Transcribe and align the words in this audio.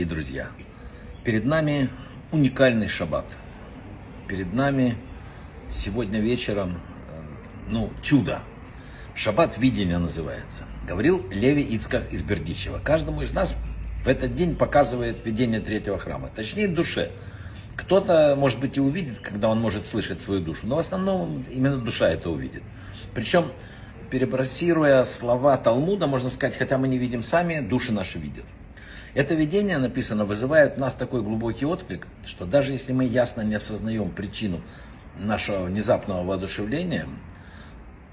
дорогие 0.00 0.06
друзья, 0.06 0.48
перед 1.24 1.44
нами 1.44 1.88
уникальный 2.32 2.88
шаббат. 2.88 3.26
Перед 4.28 4.52
нами 4.52 4.96
сегодня 5.68 6.20
вечером, 6.20 6.80
э, 7.10 7.22
ну, 7.68 7.90
чудо. 8.00 8.42
Шаббат 9.14 9.58
видения 9.58 9.98
называется. 9.98 10.62
Говорил 10.86 11.26
Леви 11.30 11.62
Ицках 11.62 12.12
из 12.12 12.22
Бердичева. 12.22 12.78
Каждому 12.78 13.22
из 13.22 13.32
нас 13.32 13.56
в 14.04 14.08
этот 14.08 14.34
день 14.34 14.56
показывает 14.56 15.26
видение 15.26 15.60
третьего 15.60 15.98
храма. 15.98 16.30
Точнее, 16.34 16.68
душе. 16.68 17.10
Кто-то, 17.76 18.36
может 18.38 18.60
быть, 18.60 18.76
и 18.76 18.80
увидит, 18.80 19.18
когда 19.18 19.48
он 19.48 19.60
может 19.60 19.86
слышать 19.86 20.22
свою 20.22 20.40
душу. 20.40 20.66
Но 20.66 20.76
в 20.76 20.78
основном 20.78 21.44
именно 21.50 21.76
душа 21.76 22.08
это 22.08 22.30
увидит. 22.30 22.62
Причем, 23.14 23.52
перебрасируя 24.10 25.04
слова 25.04 25.56
Талмуда, 25.58 26.06
можно 26.06 26.30
сказать, 26.30 26.56
хотя 26.56 26.78
мы 26.78 26.88
не 26.88 26.98
видим 26.98 27.22
сами, 27.22 27.60
души 27.60 27.92
наши 27.92 28.18
видят. 28.18 28.46
Это 29.14 29.34
видение 29.34 29.78
написано, 29.78 30.24
вызывает 30.24 30.76
в 30.76 30.78
нас 30.78 30.94
такой 30.94 31.22
глубокий 31.22 31.66
отклик, 31.66 32.06
что 32.24 32.44
даже 32.46 32.72
если 32.72 32.92
мы 32.92 33.04
ясно 33.04 33.42
не 33.42 33.56
осознаем 33.56 34.10
причину 34.10 34.60
нашего 35.18 35.64
внезапного 35.64 36.24
воодушевления, 36.24 37.06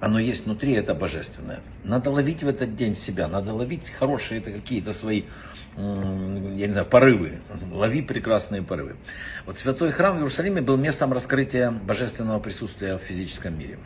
оно 0.00 0.18
есть 0.18 0.46
внутри, 0.46 0.72
это 0.72 0.94
божественное. 0.94 1.60
Надо 1.84 2.10
ловить 2.10 2.42
в 2.42 2.48
этот 2.48 2.76
день 2.76 2.96
себя, 2.96 3.28
надо 3.28 3.52
ловить 3.52 3.90
хорошие 3.90 4.40
какие-то 4.40 4.92
свои, 4.92 5.24
я 5.76 6.66
не 6.66 6.72
знаю, 6.72 6.86
порывы. 6.86 7.40
Лови 7.72 8.00
прекрасные 8.00 8.62
порывы. 8.62 8.96
Вот 9.44 9.58
Святой 9.58 9.90
Храм 9.90 10.14
в 10.14 10.18
Иерусалиме 10.18 10.62
был 10.62 10.76
местом 10.76 11.12
раскрытия 11.12 11.70
божественного 11.70 12.38
присутствия 12.38 12.96
в 12.96 13.02
физическом 13.02 13.58
мире. 13.58 13.78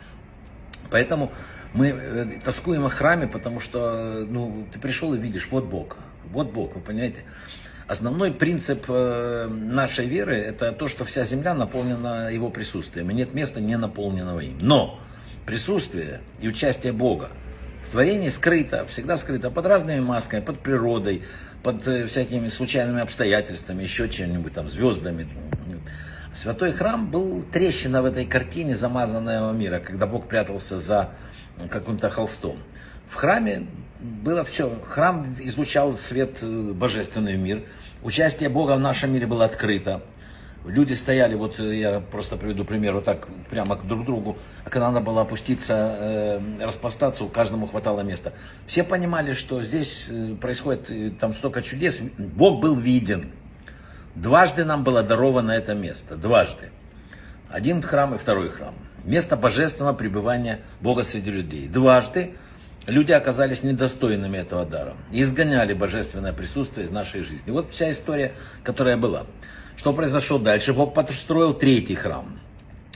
Поэтому 0.89 1.31
мы 1.73 1.87
э, 1.87 2.39
тоскуем 2.43 2.85
о 2.85 2.89
храме, 2.89 3.27
потому 3.27 3.59
что 3.59 4.25
ну, 4.29 4.67
ты 4.71 4.79
пришел 4.79 5.13
и 5.15 5.17
видишь, 5.17 5.47
вот 5.49 5.65
Бог, 5.65 5.97
вот 6.31 6.51
Бог, 6.51 6.75
вы 6.75 6.81
понимаете. 6.81 7.21
Основной 7.87 8.31
принцип 8.31 8.85
э, 8.87 9.47
нашей 9.47 10.05
веры 10.05 10.35
это 10.35 10.71
то, 10.71 10.87
что 10.87 11.03
вся 11.03 11.25
земля 11.25 11.53
наполнена 11.53 12.29
Его 12.31 12.49
присутствием, 12.49 13.11
и 13.11 13.13
нет 13.13 13.33
места 13.33 13.59
не 13.59 13.77
наполненного 13.77 14.39
им. 14.39 14.57
Но 14.59 14.99
присутствие 15.45 16.21
и 16.39 16.47
участие 16.47 16.93
Бога 16.93 17.29
в 17.85 17.91
творении 17.91 18.29
скрыто, 18.29 18.85
всегда 18.85 19.17
скрыто 19.17 19.51
под 19.51 19.65
разными 19.65 19.99
масками, 19.99 20.39
под 20.39 20.59
природой, 20.59 21.23
под 21.61 21.85
э, 21.87 22.07
всякими 22.07 22.47
случайными 22.47 23.01
обстоятельствами, 23.01 23.83
еще 23.83 24.07
чем-нибудь 24.07 24.53
там, 24.53 24.69
звездами. 24.69 25.27
Святой 26.33 26.71
храм 26.71 27.11
был 27.11 27.43
трещина 27.43 28.01
в 28.01 28.05
этой 28.05 28.25
картине 28.25 28.75
замазанного 28.75 29.51
мира, 29.51 29.79
когда 29.79 30.07
Бог 30.07 30.27
прятался 30.27 30.77
за 30.77 31.11
каким-то 31.69 32.09
холстом. 32.09 32.57
В 33.07 33.15
храме 33.15 33.67
было 33.99 34.43
все. 34.43 34.79
Храм 34.83 35.35
излучал 35.39 35.93
свет 35.93 36.39
э, 36.41 36.71
божественный 36.73 37.37
мир. 37.37 37.63
Участие 38.01 38.49
Бога 38.49 38.75
в 38.75 38.79
нашем 38.79 39.13
мире 39.13 39.27
было 39.27 39.45
открыто. 39.45 40.01
Люди 40.65 40.93
стояли, 40.93 41.35
вот 41.35 41.59
э, 41.59 41.75
я 41.75 41.99
просто 41.99 42.37
приведу 42.37 42.63
пример, 42.63 42.93
вот 42.93 43.03
так 43.03 43.27
прямо 43.49 43.75
друг 43.75 44.03
к 44.03 44.05
другу, 44.05 44.37
а 44.63 44.69
когда 44.69 44.89
надо 44.91 45.03
было 45.03 45.21
опуститься, 45.21 45.97
э, 45.99 46.39
распластаться, 46.61 47.25
у 47.25 47.27
каждому 47.27 47.67
хватало 47.67 47.99
места. 48.01 48.31
Все 48.65 48.83
понимали, 48.85 49.33
что 49.33 49.61
здесь 49.61 50.07
э, 50.09 50.35
происходит 50.35 51.17
там 51.19 51.33
столько 51.33 51.61
чудес, 51.61 51.99
Бог 52.17 52.61
был 52.61 52.75
виден. 52.75 53.31
Дважды 54.15 54.63
нам 54.63 54.85
было 54.85 55.03
даровано 55.03 55.51
это 55.51 55.73
место, 55.73 56.15
дважды. 56.15 56.71
Один 57.49 57.81
храм 57.81 58.15
и 58.15 58.17
второй 58.17 58.49
храм. 58.49 58.73
Место 59.03 59.35
божественного 59.35 59.93
пребывания 59.93 60.61
Бога 60.79 61.03
среди 61.03 61.29
людей. 61.29 61.67
Дважды 61.67 62.35
люди 62.85 63.11
оказались 63.11 63.63
недостойными 63.63 64.37
этого 64.37 64.65
дара 64.65 64.95
и 65.11 65.21
изгоняли 65.21 65.73
божественное 65.73 66.33
присутствие 66.33 66.85
из 66.85 66.91
нашей 66.91 67.21
жизни. 67.21 67.51
Вот 67.51 67.71
вся 67.71 67.91
история, 67.91 68.33
которая 68.63 68.97
была. 68.97 69.25
Что 69.77 69.93
произошло 69.93 70.37
дальше? 70.37 70.73
Бог 70.73 70.93
построил 70.93 71.53
третий 71.53 71.95
храм. 71.95 72.39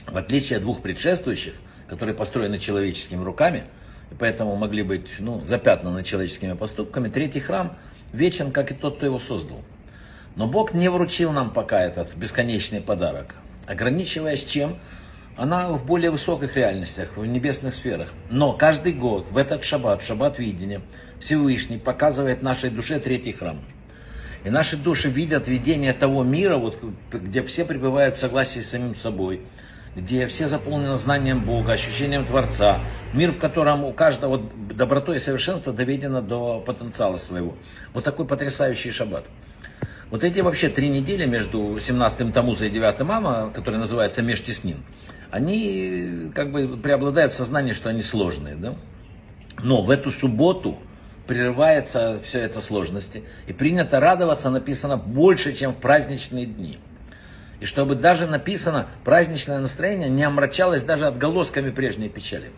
В 0.06 0.16
отличие 0.16 0.58
от 0.58 0.62
двух 0.62 0.80
предшествующих, 0.80 1.54
которые 1.88 2.14
построены 2.14 2.58
человеческими 2.58 3.22
руками, 3.22 3.64
и 4.10 4.14
поэтому 4.14 4.56
могли 4.56 4.82
быть 4.82 5.16
ну, 5.18 5.42
запятнаны 5.42 6.02
человеческими 6.02 6.54
поступками, 6.54 7.08
третий 7.08 7.40
храм 7.40 7.76
вечен, 8.12 8.52
как 8.52 8.70
и 8.70 8.74
тот, 8.74 8.96
кто 8.96 9.06
его 9.06 9.18
создал. 9.18 9.62
Но 10.36 10.46
Бог 10.46 10.72
не 10.72 10.88
вручил 10.88 11.32
нам 11.32 11.50
пока 11.50 11.80
этот 11.80 12.14
бесконечный 12.14 12.80
подарок, 12.80 13.34
ограничиваясь 13.66 14.44
чем? 14.44 14.76
Она 15.38 15.68
в 15.68 15.86
более 15.86 16.10
высоких 16.10 16.56
реальностях, 16.56 17.16
в 17.16 17.24
небесных 17.24 17.72
сферах. 17.72 18.12
Но 18.28 18.52
каждый 18.54 18.92
год, 18.92 19.28
в 19.30 19.38
этот 19.38 19.62
шаббат, 19.62 20.02
шаббат 20.02 20.38
видения, 20.40 20.82
Всевышний 21.20 21.78
показывает 21.78 22.42
нашей 22.42 22.70
душе 22.70 22.98
третий 22.98 23.32
храм. 23.32 23.60
И 24.44 24.50
наши 24.50 24.76
души 24.76 25.08
видят 25.08 25.46
видение 25.46 25.92
того 25.92 26.24
мира, 26.24 26.56
вот, 26.56 26.82
где 27.12 27.44
все 27.44 27.64
пребывают 27.64 28.16
в 28.16 28.20
согласии 28.20 28.58
с 28.58 28.70
самим 28.70 28.96
собой, 28.96 29.42
где 29.94 30.26
все 30.26 30.48
заполнены 30.48 30.96
знанием 30.96 31.44
Бога, 31.44 31.72
ощущением 31.72 32.24
Творца. 32.24 32.80
Мир, 33.12 33.30
в 33.30 33.38
котором 33.38 33.84
у 33.84 33.92
каждого 33.92 34.38
вот, 34.38 34.76
добротой 34.76 35.18
и 35.18 35.20
совершенство 35.20 35.72
доведено 35.72 36.20
до 36.20 36.60
потенциала 36.60 37.16
своего. 37.16 37.54
Вот 37.94 38.02
такой 38.02 38.26
потрясающий 38.26 38.90
шаббат. 38.90 39.26
Вот 40.10 40.24
эти 40.24 40.40
вообще 40.40 40.70
три 40.70 40.88
недели 40.88 41.26
между 41.26 41.76
17-м 41.76 42.32
Тамуза 42.32 42.66
и 42.66 42.70
9 42.70 43.00
Мама, 43.00 43.50
который 43.52 43.78
называется 43.78 44.22
Межтеснин, 44.22 44.82
они 45.30 46.30
как 46.34 46.50
бы 46.50 46.78
преобладают 46.78 47.34
в 47.34 47.36
сознании, 47.36 47.72
что 47.72 47.90
они 47.90 48.00
сложные. 48.00 48.54
Да? 48.54 48.74
Но 49.62 49.82
в 49.82 49.90
эту 49.90 50.10
субботу 50.10 50.78
прерывается 51.26 52.18
все 52.22 52.40
это 52.40 52.62
сложности. 52.62 53.22
И 53.48 53.52
принято 53.52 54.00
радоваться, 54.00 54.48
написано, 54.48 54.96
больше, 54.96 55.52
чем 55.52 55.72
в 55.72 55.76
праздничные 55.76 56.46
дни. 56.46 56.78
И 57.60 57.66
чтобы 57.66 57.94
даже 57.94 58.26
написано, 58.26 58.88
праздничное 59.04 59.58
настроение 59.58 60.08
не 60.08 60.22
омрачалось 60.24 60.82
даже 60.82 61.06
отголосками 61.06 61.70
прежней 61.70 62.08
печали. 62.08 62.50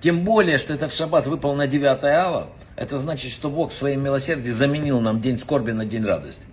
Тем 0.00 0.24
более, 0.24 0.58
что 0.58 0.74
этот 0.74 0.92
шаббат 0.92 1.28
выпал 1.28 1.54
на 1.54 1.68
9 1.68 2.02
ава, 2.02 2.48
это 2.74 2.98
значит, 2.98 3.30
что 3.30 3.50
Бог 3.50 3.70
в 3.70 3.74
своем 3.74 4.02
милосердии 4.02 4.50
заменил 4.50 4.98
нам 5.00 5.20
день 5.20 5.38
скорби 5.38 5.70
на 5.70 5.84
день 5.84 6.04
радости. 6.04 6.46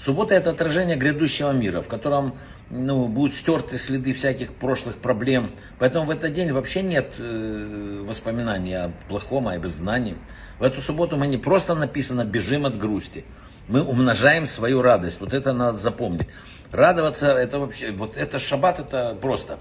Суббота 0.00 0.34
это 0.34 0.48
отражение 0.48 0.96
грядущего 0.96 1.52
мира, 1.52 1.82
в 1.82 1.88
котором 1.88 2.34
ну, 2.70 3.06
будут 3.06 3.34
стерты 3.34 3.76
следы 3.76 4.14
всяких 4.14 4.54
прошлых 4.54 4.96
проблем. 4.96 5.50
Поэтому 5.78 6.06
в 6.06 6.10
этот 6.10 6.32
день 6.32 6.52
вообще 6.52 6.80
нет 6.80 7.16
э, 7.18 8.02
воспоминаний 8.02 8.72
о 8.72 8.92
плохом, 9.10 9.48
о 9.48 9.58
беззнании. 9.58 10.16
В 10.58 10.62
эту 10.62 10.80
субботу 10.80 11.18
мы 11.18 11.26
не 11.26 11.36
просто 11.36 11.74
написано 11.74 12.24
«бежим 12.24 12.64
от 12.64 12.78
грусти», 12.78 13.26
мы 13.68 13.82
умножаем 13.82 14.46
свою 14.46 14.80
радость. 14.80 15.20
Вот 15.20 15.34
это 15.34 15.52
надо 15.52 15.76
запомнить. 15.76 16.28
Радоваться, 16.72 17.32
это 17.32 17.58
вообще, 17.58 17.90
вот 17.92 18.16
это 18.16 18.38
шаббат, 18.38 18.80
это 18.80 19.18
просто. 19.20 19.58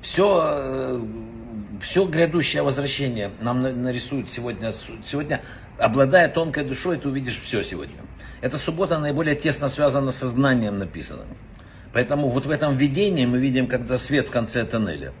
Все, 0.00 0.44
э, 0.46 1.04
все 1.82 2.06
грядущее 2.06 2.62
возвращение 2.62 3.32
нам 3.42 3.60
нарисует 3.60 4.30
сегодня. 4.30 4.72
Сегодня, 5.02 5.42
обладая 5.76 6.30
тонкой 6.30 6.64
душой, 6.64 6.96
ты 6.96 7.06
увидишь 7.10 7.38
все 7.38 7.62
сегодня. 7.62 8.03
Эта 8.44 8.58
суббота 8.58 8.98
наиболее 8.98 9.36
тесно 9.36 9.70
связана 9.70 10.10
со 10.10 10.26
знанием 10.26 10.78
написано. 10.78 11.22
Поэтому 11.94 12.28
вот 12.28 12.44
в 12.44 12.50
этом 12.50 12.76
видении 12.76 13.24
мы 13.24 13.38
видим, 13.38 13.66
когда 13.66 13.96
свет 13.96 14.26
в 14.26 14.30
конце 14.30 14.66
тоннеля, 14.66 15.14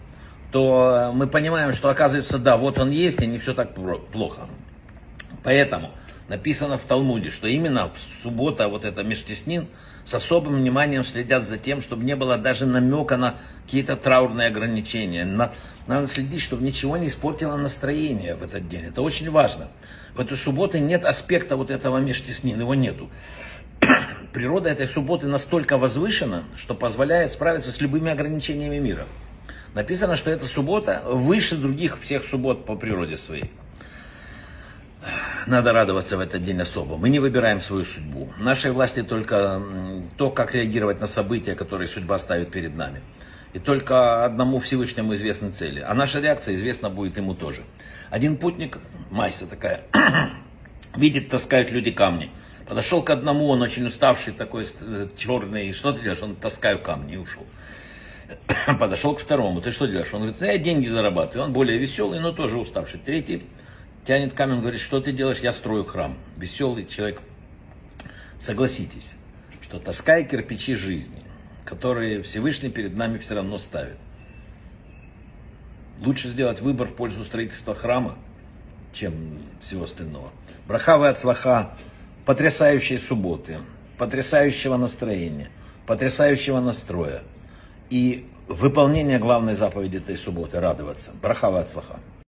то 0.52 1.10
мы 1.14 1.26
понимаем, 1.26 1.72
что 1.72 1.88
оказывается, 1.88 2.38
да, 2.38 2.58
вот 2.58 2.78
он 2.78 2.90
есть, 2.90 3.22
и 3.22 3.26
не 3.26 3.38
все 3.38 3.54
так 3.54 3.74
плохо. 3.74 4.42
Поэтому 5.42 5.92
написано 6.28 6.78
в 6.78 6.82
Талмуде, 6.82 7.30
что 7.30 7.46
именно 7.46 7.90
в 7.92 7.98
суббота, 7.98 8.68
вот 8.68 8.84
это 8.84 9.02
Межтеснин, 9.02 9.68
с 10.04 10.14
особым 10.14 10.56
вниманием 10.56 11.04
следят 11.04 11.44
за 11.44 11.56
тем, 11.56 11.80
чтобы 11.80 12.04
не 12.04 12.14
было 12.16 12.36
даже 12.36 12.66
намека 12.66 13.16
на 13.16 13.36
какие-то 13.64 13.96
траурные 13.96 14.48
ограничения. 14.48 15.24
Надо 15.24 16.06
следить, 16.06 16.42
чтобы 16.42 16.62
ничего 16.62 16.96
не 16.96 17.06
испортило 17.06 17.56
настроение 17.56 18.34
в 18.34 18.42
этот 18.42 18.68
день. 18.68 18.84
Это 18.84 19.02
очень 19.02 19.30
важно. 19.30 19.68
В 20.14 20.20
эту 20.20 20.36
субботу 20.36 20.78
нет 20.78 21.04
аспекта 21.04 21.56
вот 21.56 21.70
этого 21.70 21.98
межтеснин, 21.98 22.60
его 22.60 22.74
нету. 22.74 23.10
Природа 24.32 24.70
этой 24.70 24.86
субботы 24.86 25.26
настолько 25.26 25.78
возвышена, 25.78 26.44
что 26.56 26.74
позволяет 26.74 27.32
справиться 27.32 27.72
с 27.72 27.80
любыми 27.80 28.12
ограничениями 28.12 28.78
мира. 28.78 29.06
Написано, 29.74 30.16
что 30.16 30.30
эта 30.30 30.46
суббота 30.46 31.02
выше 31.04 31.56
других 31.56 31.98
всех 32.00 32.24
суббот 32.24 32.64
по 32.64 32.76
природе 32.76 33.16
своей. 33.16 33.50
Надо 35.46 35.72
радоваться 35.72 36.16
в 36.16 36.20
этот 36.20 36.42
день 36.42 36.60
особо. 36.60 36.96
Мы 36.96 37.10
не 37.10 37.18
выбираем 37.18 37.60
свою 37.60 37.84
судьбу. 37.84 38.32
Нашей 38.38 38.70
власти 38.70 39.02
только 39.02 39.62
то, 40.16 40.30
как 40.30 40.54
реагировать 40.54 41.00
на 41.00 41.06
события, 41.06 41.54
которые 41.54 41.86
судьба 41.86 42.16
ставит 42.18 42.50
перед 42.50 42.74
нами. 42.76 43.02
И 43.52 43.58
только 43.58 44.24
одному 44.24 44.58
Всевышнему 44.58 45.14
известны 45.14 45.50
цели. 45.50 45.80
А 45.80 45.92
наша 45.94 46.20
реакция 46.20 46.54
известна 46.54 46.88
будет 46.88 47.18
ему 47.18 47.34
тоже. 47.34 47.62
Один 48.10 48.36
путник, 48.36 48.78
Майса 49.10 49.46
такая, 49.46 49.82
видит, 50.96 51.28
таскают 51.28 51.70
люди 51.70 51.90
камни. 51.90 52.30
Подошел 52.66 53.02
к 53.02 53.10
одному, 53.10 53.48
он 53.48 53.60
очень 53.60 53.86
уставший, 53.86 54.32
такой 54.32 54.64
э, 54.64 55.08
черный. 55.16 55.72
Что 55.72 55.92
ты 55.92 56.00
делаешь? 56.00 56.22
Он 56.22 56.34
таскаю 56.36 56.80
камни 56.80 57.14
и 57.14 57.16
ушел. 57.18 57.46
Подошел 58.80 59.14
к 59.14 59.20
второму. 59.20 59.60
Ты 59.60 59.70
что 59.72 59.86
делаешь? 59.86 60.12
Он 60.14 60.22
говорит, 60.22 60.40
я 60.40 60.56
деньги 60.56 60.88
зарабатываю. 60.88 61.44
Он 61.44 61.52
более 61.52 61.78
веселый, 61.78 62.20
но 62.20 62.32
тоже 62.32 62.56
уставший. 62.58 62.98
Третий 62.98 63.42
тянет 64.06 64.32
камень, 64.32 64.60
говорит, 64.60 64.80
что 64.80 65.00
ты 65.00 65.12
делаешь? 65.12 65.40
Я 65.40 65.52
строю 65.52 65.84
храм. 65.84 66.16
Веселый 66.36 66.86
человек 66.86 67.20
Согласитесь, 68.44 69.14
что 69.62 69.78
таская 69.78 70.22
кирпичи 70.22 70.74
жизни, 70.74 71.22
которые 71.64 72.20
Всевышний 72.20 72.68
перед 72.68 72.94
нами 72.94 73.16
все 73.16 73.36
равно 73.36 73.56
ставит, 73.56 73.96
лучше 76.00 76.28
сделать 76.28 76.60
выбор 76.60 76.88
в 76.88 76.94
пользу 76.94 77.24
строительства 77.24 77.74
храма, 77.74 78.18
чем 78.92 79.14
всего 79.62 79.84
остального. 79.84 80.30
Брахава 80.68 81.08
от 81.08 81.18
слаха, 81.18 81.74
потрясающие 82.26 82.98
субботы, 82.98 83.60
потрясающего 83.96 84.76
настроения, 84.76 85.48
потрясающего 85.86 86.60
настроя 86.60 87.22
и 87.88 88.28
выполнение 88.46 89.18
главной 89.18 89.54
заповеди 89.54 89.96
этой 89.96 90.18
субботы– 90.18 90.60
радоваться. 90.60 91.12
Брахава 91.22 91.60
от 91.60 91.70
слаха. 91.70 91.98